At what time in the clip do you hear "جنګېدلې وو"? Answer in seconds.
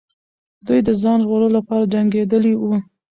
1.93-2.73